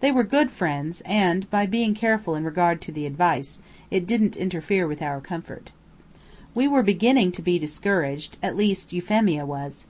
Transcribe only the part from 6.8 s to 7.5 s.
beginning to